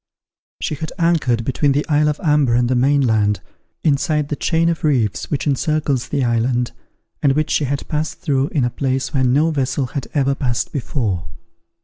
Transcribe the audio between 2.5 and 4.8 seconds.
and the main land, inside the chain